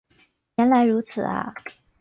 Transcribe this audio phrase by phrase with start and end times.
[0.57, 1.53] 原来如此啊